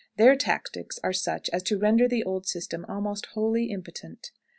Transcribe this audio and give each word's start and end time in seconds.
Their 0.17 0.35
tactics 0.35 0.97
are 1.03 1.13
such 1.13 1.47
as 1.51 1.61
to 1.61 1.77
render 1.77 2.07
the 2.07 2.23
old 2.23 2.47
system 2.47 2.85
almost 2.89 3.27
wholly 3.35 3.65
impotent. 3.65 4.31